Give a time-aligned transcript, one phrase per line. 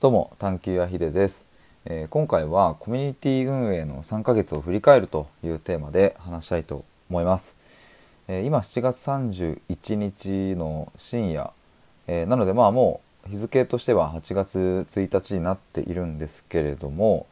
[0.00, 1.44] どうも探求やひでです、
[1.84, 7.56] えー、今回はコミュニティ運営の3ヶ月を振り返るというテーマで話したいと思います、
[8.28, 11.50] えー、今7月31日の深夜、
[12.06, 17.26] えー、なのでまあもう日付としては8月1日になっているんですけれども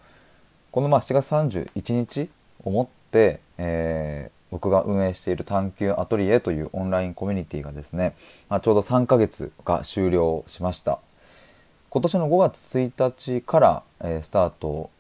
[0.72, 2.28] このまあ7月31日
[2.64, 8.14] をもって、え僕が運営している探求アトリエというオンラインコミュニティがですね、
[8.48, 10.98] まあ、ちょうど3ヶ月が終了しました。
[11.96, 14.90] 今年の5月1日から、えー、スタート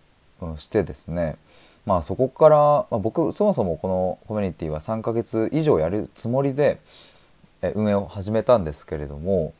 [0.56, 1.36] してですね。
[1.84, 6.80] まあそこから、まあ、僕そもそもこのコミュニティは3ヶ月以上やるつもりで、
[7.60, 9.52] えー、運営を始めたんですけれども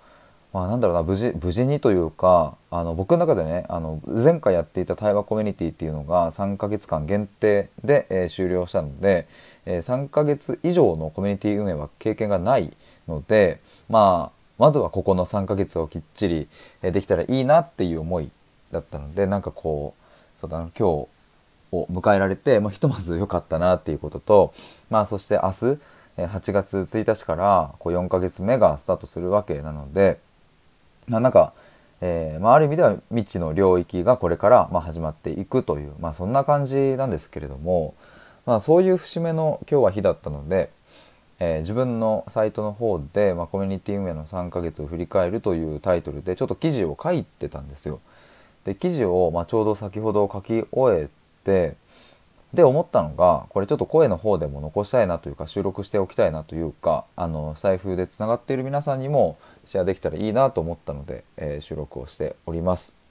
[0.54, 9.28] まあなんだろうな無事無事にというかあの僕の中でねあの前回やっていた対話コミュニティっていうのが3ヶ月間限定で、えー、終了したので、
[9.66, 12.74] えー、3ヶ月以上のコミュニティ運営は経験がない
[13.06, 13.60] ので
[13.90, 16.48] まあまずはここの3ヶ月をきっちり
[16.82, 18.30] できたらいいなっていう思い
[18.72, 21.08] だったのでなんかこうそうだな今日
[21.72, 24.54] を迎えられて、まあ、ひとまず良かったなっていうことと、
[24.90, 25.78] まあ、そして明日
[26.16, 30.18] 8月1日からこう4ヶ月目がスタートするわけなので、
[31.08, 31.52] まあ、なんか、
[32.00, 37.94] えーまあ、ある意味では未知の領域がこれからま始まっていくという、まあ、そんな感じなんですけれども、
[38.46, 40.70] まあ、そういう節目の今日は日だったので、
[41.38, 48.00] えー、自分のサイトの方で、まあ、コミュニティ運営の3ヶ月を振り返るというタイトルでちょっと記事を書いてたんですよ。
[48.64, 51.08] で記事を、まあ、ちょうど先ほど書き終え
[51.44, 51.76] て
[52.52, 63.05] で思ったのがこれちょっと声の方でも残したいなというか収録しておきたいなというかあの財布でつながっている皆さんにもシェアできたらいいなと思ったので、えー、収録をしております。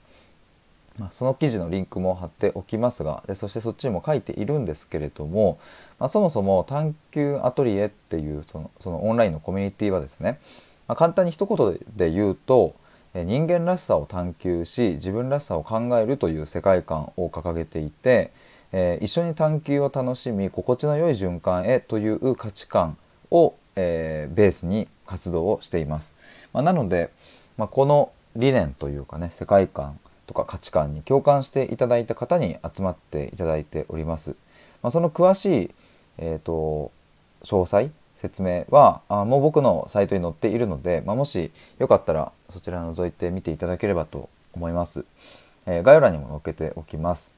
[0.98, 5.58] まあ、その記事のリンクも貼っておきますがでそしてそっちにも書いているんですけれども、
[5.98, 10.38] まあ、そもそも探求アトリエっていうそのそのオンラインのコミュニティはですね、
[10.88, 12.74] まあ、簡単に一言で言うと
[13.14, 18.30] 人間らしさを探求し自分らしさを考えるという世界観を掲げていて、
[18.72, 22.98] えー、一緒に探求を楽しみ心地の良い循環へという価値観
[23.30, 26.14] を、えー、ベースに活動をしています。
[26.52, 27.10] まあ、なので、
[27.56, 34.30] まあ、この理念というかね世界観とか価値観に共感していただいた方に集まっていただいております。
[34.82, 35.70] まあ、その詳しい、
[36.18, 36.90] えーと、
[37.42, 45.04] 詳細説明はあもう僕のサイトに載っているので、まあ、もしよかったらそちら覗いてみていただければと思います。
[45.66, 47.34] えー、概要欄にも載っけておきます。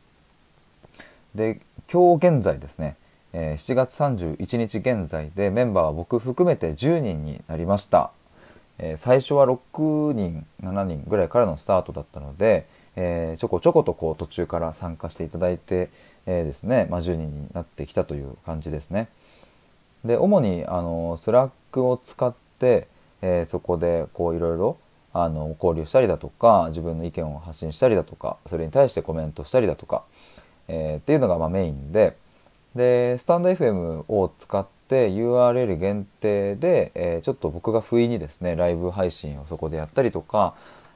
[1.34, 1.60] で
[1.90, 2.96] 今日現在ですね、
[3.32, 8.10] えー、7月31日現在でメンバーは僕含めて10人になりました。
[8.78, 12.66] え、最初は6人7人ぐらいからのスタートだったので、
[13.00, 15.88] えー、ちょこちょことこう途中から参加していただいて、
[16.26, 19.08] えー、ですね、まあ、10人になってきたという感じですね。
[20.04, 22.88] で主にあのスラックを使って、
[23.22, 24.78] えー、そこでこういろいろ
[25.12, 30.02] あの交流したりだとか自分の意見を発信したりだとかそれに対してコメントしたりだとか、
[30.66, 32.16] えー、っていうのがまあメインで
[32.74, 40.54] でスタンド FM を使って URL 限定で、えー、ちょっと僕が不意にですねライブ配信をそこでやったりとか、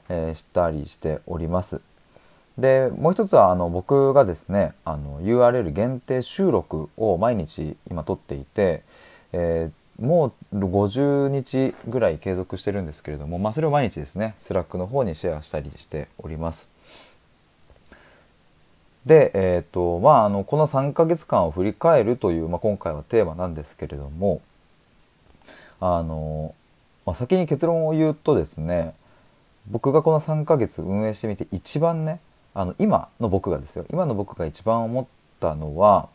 [0.09, 1.81] えー、したりしております。
[2.59, 8.83] でもう一つはあの僕がですねあの URL 限定収録を毎日今撮っていて、
[9.33, 16.71] えー、もう50日ぐらい継続してるんですけれども、まあ、それを毎日ですねスラックの方にシェアしたりしております。
[19.07, 24.41] で、えーとまあ、あのこの3ヶ月間を振り返るという、まあ、今回はテーマなんですけれども
[25.81, 26.55] あの、
[27.05, 28.95] まあ、先に結論を言うとですね
[29.69, 32.21] 僕がこの3ヶ月運営してみて一番ね
[32.55, 35.07] あの今の僕がですよ今の僕が一番思っ
[35.41, 36.09] たのは、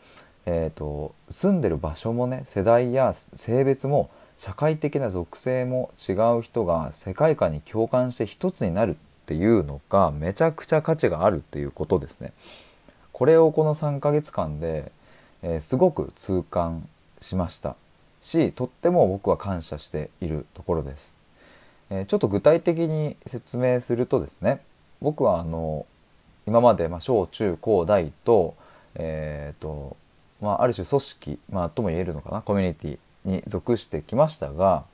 [0.46, 8.94] えーと、住んでる場所もね世代や性別も社会的な属性も違う人が世界観に共感して一つになるっ
[9.26, 12.32] ていうのがめちゃくちゃ価値があるっていうことですね。
[13.12, 14.92] これをこの3ヶ月間で、
[15.42, 16.88] えー、すごく痛感
[17.20, 17.74] しました
[18.20, 21.12] しとっても僕は感謝しているところです。
[21.90, 24.60] えー、ちょっと具体的に説明するとですね
[25.00, 25.84] 僕はあの
[26.48, 28.56] 今まで、ま、小中高大と,、
[28.94, 29.96] えーと
[30.40, 32.98] まあ、ある種組織、まあ、とも言えるのかなコミュニティ
[33.30, 34.84] に属してきましたが、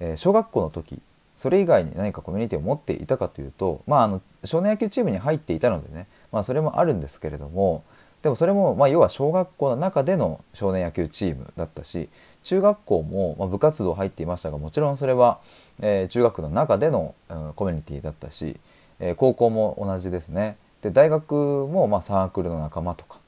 [0.00, 1.00] えー、小学校の時
[1.36, 7.84] それ以外に何かコミュニティを持っていたかというと、まあ、あの少年野球チームに入っていたのでね、まあ、それもあるんですけれども
[8.22, 12.08] でもそれも、まあ、要は小学校の中での少年野球チームだったし
[12.42, 15.40] 中学校も、ま、部活動入っていましたがもちろんそれは、
[15.80, 18.56] えー、中学の中での、うん、コミュニティだったし
[19.02, 23.18] え高校も同じですねで大学もまサークルの仲間とか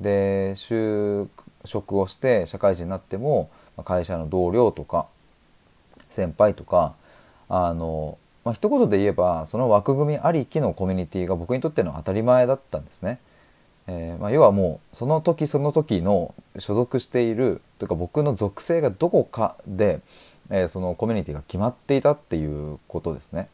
[0.00, 1.26] で就
[1.64, 3.50] 職をして社会人になっても
[3.84, 5.06] 会社の同僚とか
[6.10, 6.94] 先輩とか
[7.48, 13.18] あのまあ一言で言えばその枠組みありきのコミュニティが僕にとっての当たり前だったんですね。
[13.88, 20.00] えー、まあ、要はもうその時その時の所属しているというか僕の属性がどこかで、
[20.50, 23.48] えー、そのコミュニティが決まっていたっていうことですね。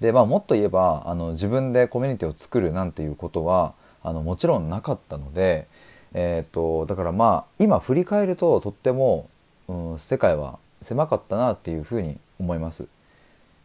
[0.00, 5.66] でまあもっと言えばあの自分でコミュニティを作るなんていうことはあのもちろんなかったので、
[6.12, 9.28] えーと、だからまあ今振り返るととっても、
[9.68, 12.86] うん、世界は狭かったなっていうふうに思います。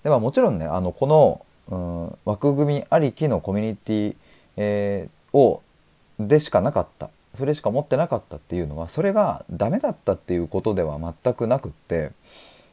[0.04, 4.16] でまあ、もちろんねあのこの、うん、枠組みありきのコミュニティ、
[4.58, 5.62] えー、を
[6.20, 12.12] でしかなかったそれしか持ってなかったっていうのはそれがダメだったっていうことでは全くなくって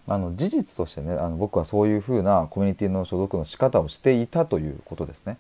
[0.08, 5.36] あの事実としてねあの僕はそういうふうなコミュニティの所属の仕方をしていたということですね。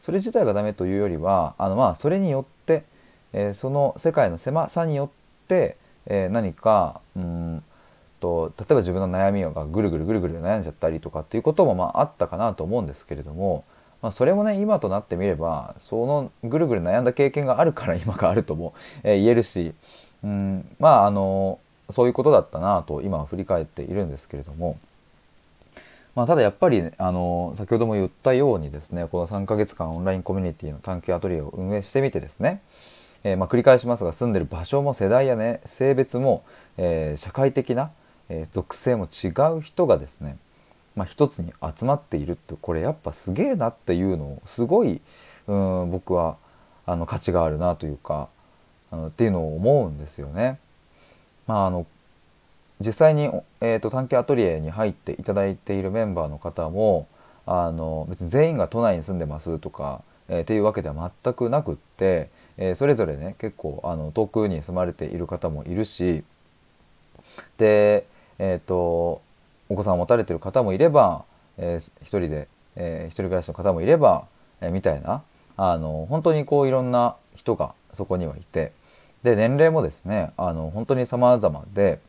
[0.00, 2.84] それ自体がダメというよりはあのまあそれによって、
[3.32, 5.76] えー、その世界の狭さによって、
[6.06, 7.62] えー、何かうん
[8.20, 13.64] と例えば自分の悩みがぐるぐるぐるぐる悩んじゃったりとかっていうこともまああったかなと思うんですけれども、
[14.02, 19.74] まあ、それもね今となってみればそのぐるぐる悩んだ経験があるから今があるとも、えー、言えるし
[20.22, 21.58] うんまああの
[21.92, 24.78] そういうことだったなと今は振り返っているんですけれども。
[26.16, 32.62] まあ、ただやっぱり、ねあの先ほども言ったようにですねこの3ヶ月間オンラインコミュニティの探求アトリエを運営してみてですね、
[33.22, 36.44] えー、まあ、繰り返しますが住んでる場所も世代やね性別も、
[36.76, 37.92] えー、社会的な、
[38.28, 40.36] え、属性も違う人がですね、
[40.96, 45.00] まあ、一つに集まっているってこれやっぱすげえなっていうのをすごい
[45.46, 46.36] うん僕は
[46.86, 48.28] あの価値があるなというか
[48.90, 50.58] あのっていうのを思うんですよね。
[51.50, 51.84] まあ、あの
[52.78, 53.28] 実際に、
[53.60, 57.08] えーと、探検アトリエに入っていただいているメンバーの方も
[57.44, 66.22] あの別に全員が都内に住んでますとか、えー、っていうわけでは全くなくって、えー、それぞれね結構あの遠くに住まれている方もいるし
[67.58, 68.06] で、
[68.38, 69.20] えーと、
[69.68, 71.24] お子さんを持たれてる方もいれば、
[71.58, 72.46] えー、一人で、
[72.76, 74.28] えー、一人暮らしの方もいれば、
[74.60, 75.24] えー、みたいな
[75.56, 78.70] あの本当にこういろんな人がそこにはいて
[79.22, 82.00] で年齢もですねあの本当に様々で。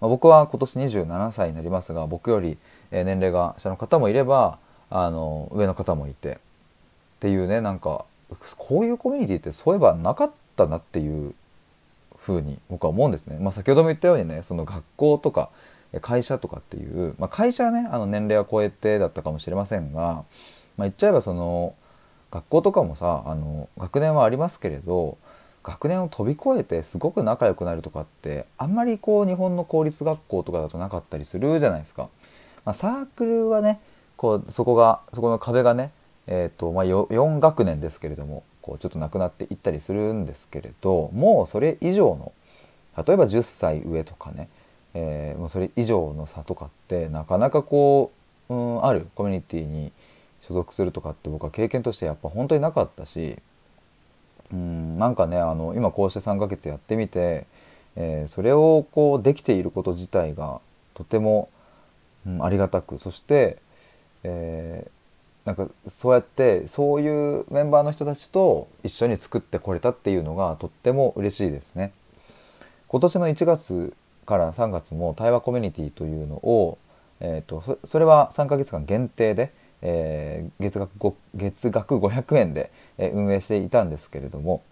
[0.00, 2.58] まあ、僕は今年27歳になりますが僕より
[2.90, 4.58] 年齢が下の方もいれば
[4.90, 6.38] あの上の方もいてっ
[7.20, 8.04] ていうねなんか
[8.56, 11.34] こういうコミュニティってそういえばなかったなっていう
[12.18, 13.38] ふうに僕は思うんですね。
[13.40, 15.50] まあ、先ほども言ったようにねその学校とか
[16.00, 20.24] 会社とかっていう、まあ、会社はねあの年齢は超えてだったかもしれませんが、ま
[20.78, 21.74] あ、言っちゃえばその
[22.30, 25.16] 学校とかもさあの学年はありますけれど
[25.66, 32.08] 学年を飛び越えてすごく仲良くなるとかってあんまりこう日本の公立学校とかだとなかったりするじゃないですか。
[32.64, 33.80] まあ、サークルはね
[34.16, 35.90] こうそこがそこの壁がね、
[36.28, 42.32] えーとまあ、4学年ですけれどもこうちょっとなくなっていったりするんですけれどもうそれ以上の
[43.04, 44.48] 例えば10歳上とかね、
[44.94, 48.12] えー、もうそれ以上の差とかってなかなかこ
[48.48, 49.90] う、うん、あるコミュニティに
[50.40, 53.36] 所属するとかって僕は経験としてやっぱ本当になかったし
[54.52, 57.46] うんなんかねあの今こうして3ヶ月やってみて、
[57.96, 60.60] えー、それをこうできていること自体が
[60.94, 61.48] とても、
[62.26, 63.58] うん、ありがたくそして、
[64.22, 71.92] えー、なんかそうやってそういうメンバーの人たちと一緒に作ってこれたっていうのがとっても嬉しいですね。
[72.88, 73.94] 今年の1月
[74.26, 76.78] から3月も対話コミュニティというのを、
[77.20, 79.52] えーとそれは3ヶ月間限定で
[79.88, 84.62] えー、月額月額500円で、え運営していたんですけれども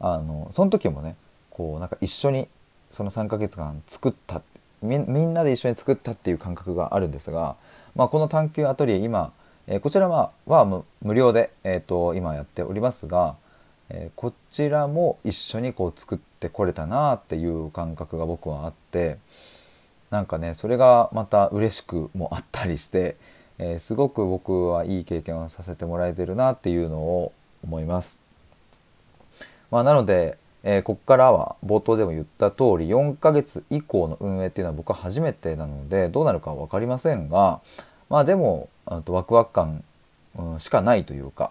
[0.00, 1.14] あのその時もね
[1.50, 2.48] こうなんか一緒に
[2.90, 4.42] その3ヶ月間作った
[4.82, 7.56] みんなで一緒に作ったっていう感覚があるんですが、
[7.94, 9.32] まあ、この探求アトリエ今、
[9.68, 13.36] えー、こちらはは無料で、えーと、今やっておりますが、
[13.88, 19.18] えー、こちらも一緒にこう作ってこれたなっていう感覚が僕はあって
[20.10, 23.16] なんかねそれがまた嬉しくもあったりして
[23.58, 27.32] えー、すごく僕はいい経験をさせてもらえてるなっていうのを
[27.64, 28.20] 思います。
[29.70, 37.60] まあ、なので、えー、ここからは冒頭でも言った通り4ヶ月以降の運営っていうのは僕は初めてなのでどうなるかは分かりませんが
[38.08, 38.68] まあでも
[39.04, 39.82] とワクワク感、
[40.58, 41.50] しかないというか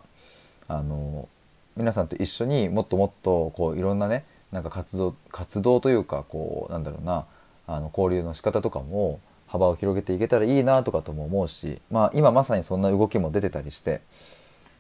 [0.68, 1.28] あの
[1.76, 7.26] 皆さんと一緒にもっともっとこういろんなねなんか活動活動というかこうなんだろうな
[7.68, 14.02] あの交流の仕方とかも幅を広げていけたらいいなとかとも思うし、まあ、今まさにそんな動きも出てたりして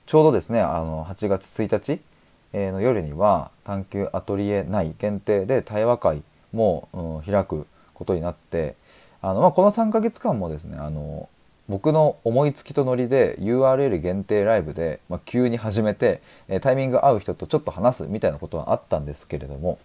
[0.05, 2.01] ちょうどですねあの8月1日
[2.53, 8.75] の夜には探求アトリエ内限定で対話会も、うん、開くことになって
[9.21, 11.29] あの、まあ、この3ヶ月間もですねあの
[11.67, 16.21] 僕の思いつきとノリで URL 限定ライブで、まあ、急に始めて
[16.61, 19.79] タイミング合う人とちょっと話すみたいなことはあったんですけれども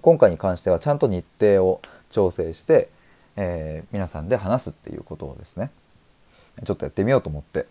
[0.00, 2.88] 今回に関してはちゃんと日程を調整して
[3.40, 5.70] えー、皆さんで話すっていうことをですね
[6.64, 7.66] ちょっとやってみようと思って、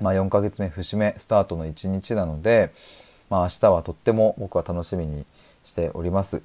[0.00, 2.72] まあ、4ヶ月目節目スタートの1日なので、
[3.30, 5.24] まあ、明日はとっても僕は楽しみに
[5.64, 6.42] しております。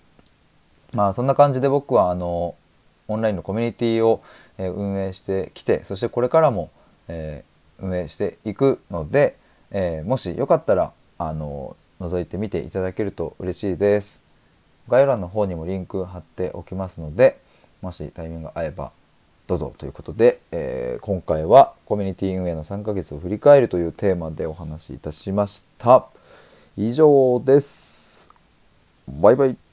[0.93, 2.53] まあそんな感じで僕はあの
[3.07, 4.21] オンラインのコミュニティを
[4.59, 6.69] 運営してきてそしてこれからも、
[7.07, 9.35] えー、運営していくので、
[9.71, 14.21] えー、もしよかったらあの覗いてみていただけると嬉しいです。
[14.87, 17.39] 概要欄の方にもリンク貼っておきますので
[17.85, 18.91] もしタイミングが合えば
[19.45, 26.07] どうぞということで、えー、今回はコミュニティ運営の3ヶ月を振り返るというテーマでお話しいたしました。
[26.75, 28.31] 以上です。
[29.21, 29.64] バイバイ。